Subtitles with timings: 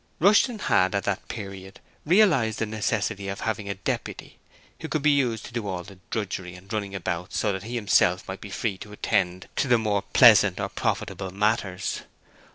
[0.19, 4.39] Rushton had at that period realized the necessity of having a deputy
[4.79, 7.75] who could be used to do all the drudgery and running about so that he
[7.75, 12.01] himself might be free to attend to the more pleasant or profitable matters.